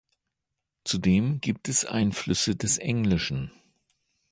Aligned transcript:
Zudem 0.83 1.41
gibt 1.41 1.69
es 1.69 1.85
Einflüsse 1.85 2.55
des 2.55 2.79
Englischen. 2.79 3.51